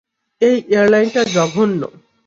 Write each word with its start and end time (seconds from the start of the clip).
এই 0.41 0.55
এয়ারলাইনটা 0.69 1.21
জঘন্য। 1.33 1.81